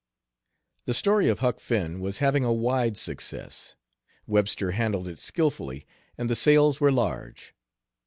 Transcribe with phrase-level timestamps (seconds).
[0.85, 3.75] The story of Huck Finn was having a wide success.
[4.25, 5.85] Webster handled it skillfully,
[6.17, 7.53] and the sales were large.